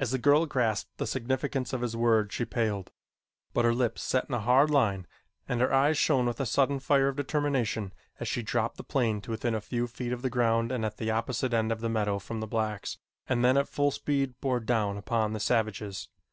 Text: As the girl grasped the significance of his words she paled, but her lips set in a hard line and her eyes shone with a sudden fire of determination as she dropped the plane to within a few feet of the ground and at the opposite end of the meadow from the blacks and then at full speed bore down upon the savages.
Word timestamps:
As 0.00 0.10
the 0.10 0.18
girl 0.18 0.46
grasped 0.46 0.98
the 0.98 1.06
significance 1.06 1.72
of 1.72 1.80
his 1.80 1.94
words 1.96 2.34
she 2.34 2.44
paled, 2.44 2.90
but 3.52 3.64
her 3.64 3.72
lips 3.72 4.02
set 4.02 4.24
in 4.28 4.34
a 4.34 4.40
hard 4.40 4.68
line 4.68 5.06
and 5.48 5.60
her 5.60 5.72
eyes 5.72 5.96
shone 5.96 6.26
with 6.26 6.40
a 6.40 6.44
sudden 6.44 6.80
fire 6.80 7.06
of 7.06 7.14
determination 7.14 7.92
as 8.18 8.26
she 8.26 8.42
dropped 8.42 8.78
the 8.78 8.82
plane 8.82 9.20
to 9.20 9.30
within 9.30 9.54
a 9.54 9.60
few 9.60 9.86
feet 9.86 10.10
of 10.12 10.22
the 10.22 10.28
ground 10.28 10.72
and 10.72 10.84
at 10.84 10.96
the 10.96 11.12
opposite 11.12 11.54
end 11.54 11.70
of 11.70 11.82
the 11.82 11.88
meadow 11.88 12.18
from 12.18 12.40
the 12.40 12.48
blacks 12.48 12.98
and 13.28 13.44
then 13.44 13.56
at 13.56 13.68
full 13.68 13.92
speed 13.92 14.34
bore 14.40 14.58
down 14.58 14.96
upon 14.96 15.32
the 15.34 15.38
savages. 15.38 16.08